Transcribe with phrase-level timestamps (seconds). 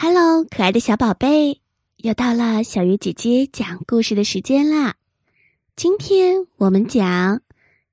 [0.00, 1.60] Hello，可爱的小宝贝，
[1.96, 4.94] 又到了小鱼姐姐讲故事的时间啦！
[5.74, 7.42] 今天我们讲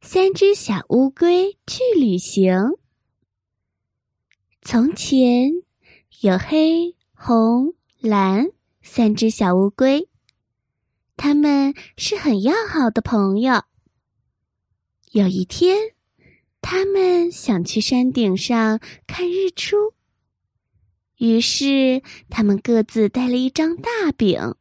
[0.02, 2.54] 三只小乌龟去旅行。
[4.62, 5.50] 从前
[6.22, 8.52] 有黑、红、蓝
[8.84, 10.08] 三只小乌龟，
[11.18, 13.64] 它们是很要好的朋友。
[15.10, 15.76] 有一天，
[16.62, 19.96] 他们想去山顶上看日出。
[21.18, 24.56] 于是，他们各自带了一张大饼，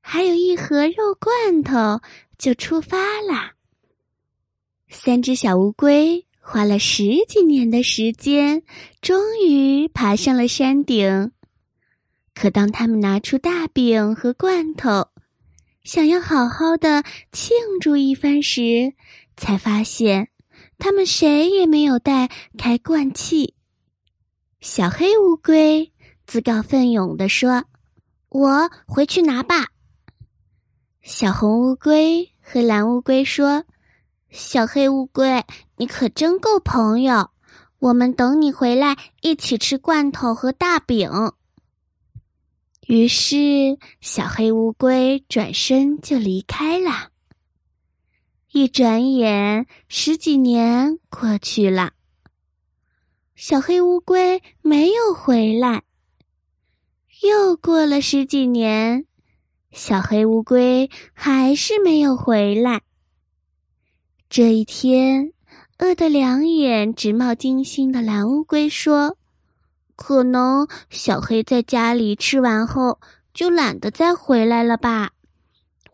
[0.00, 2.00] 还有一盒肉罐头，
[2.38, 3.54] 就出发啦。
[4.88, 8.62] 三只小乌龟花了十几年的时间，
[9.00, 11.32] 终于爬上了山顶。
[12.34, 15.08] 可当他们拿出大饼和罐头，
[15.84, 18.94] 想要好好的庆祝一番时，
[19.36, 20.28] 才发现
[20.78, 23.54] 他们谁也没有带开罐器。
[24.60, 25.90] 小黑乌龟
[26.26, 27.64] 自告奋勇地说
[28.28, 29.68] ：“我回去拿吧。”
[31.00, 33.64] 小红乌龟和蓝乌龟说
[34.28, 35.46] ：“小黑乌龟，
[35.78, 37.30] 你可真够朋友，
[37.78, 41.10] 我们等你回来一起吃罐头和大饼。”
[42.86, 47.08] 于是，小黑乌龟转身就离开了。
[48.52, 51.92] 一转眼，十几年过去了。
[53.42, 55.82] 小黑乌龟没有回来。
[57.22, 59.06] 又过了十几年，
[59.72, 62.82] 小黑乌龟还是没有回来。
[64.28, 65.32] 这一天，
[65.78, 69.16] 饿得两眼直冒金星的蓝乌龟说
[69.96, 73.00] ：“可能小黑在家里吃完后
[73.32, 75.12] 就懒得再回来了吧？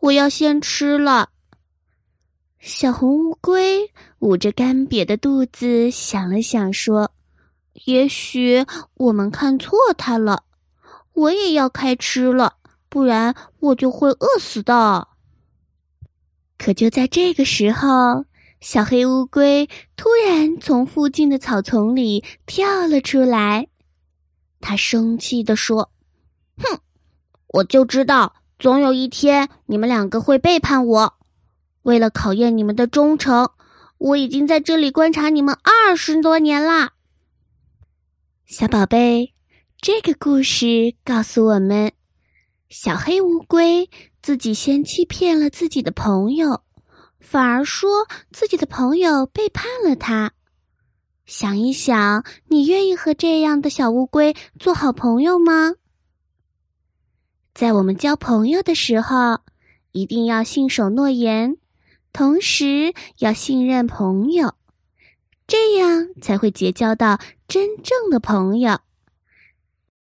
[0.01, 1.29] 我要先吃了。”
[2.59, 7.09] 小红乌龟捂着干瘪的肚子想了想说。
[7.85, 10.43] 也许我们看错它了，
[11.13, 12.55] 我也要开吃了，
[12.89, 15.07] 不然我就会饿死的。
[16.57, 18.25] 可就在这个时候，
[18.59, 23.67] 小黑乌龟突然从附近的草丛里跳了出来，
[24.59, 25.91] 他生气地说
[26.57, 26.79] ：“哼，
[27.47, 31.13] 我就知道总有一天你们两个会背叛我。
[31.83, 33.51] 为了考验你们的忠诚，
[33.99, 36.93] 我已经在这里观察你们二十多年啦。”
[38.47, 39.33] 小宝贝，
[39.81, 41.91] 这个故事告诉我们：
[42.69, 43.89] 小黑乌龟
[44.21, 46.61] 自己先欺骗了自己的朋友，
[47.19, 50.31] 反而说自己的朋友背叛了他。
[51.25, 55.73] 想一想，你愿意和这样的小乌龟做好朋友吗？
[57.53, 59.41] 在我们交朋友的时候，
[59.91, 61.57] 一定要信守诺言，
[62.13, 64.53] 同时要信任朋友。
[65.47, 68.79] 这样才会结交到真正的朋友。